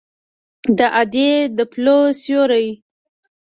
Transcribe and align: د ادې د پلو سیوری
د 0.77 0.79
ادې 1.01 1.31
د 1.57 1.59
پلو 1.71 1.97
سیوری 2.21 2.67